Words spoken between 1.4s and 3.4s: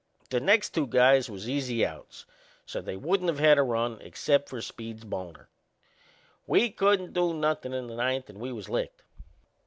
easy outs; so they wouldn't of